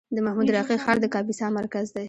د 0.15 0.17
محمود 0.25 0.49
راقي 0.55 0.77
ښار 0.83 0.97
د 1.01 1.05
کاپیسا 1.13 1.47
مرکز 1.59 1.85
دی 1.95 1.99